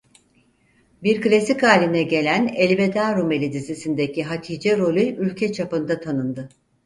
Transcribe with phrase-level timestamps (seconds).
[1.03, 6.49] Bir klasik hâline gelen Elveda Rumeli dizisindeki Hatice rolü ülke çapında tanındı.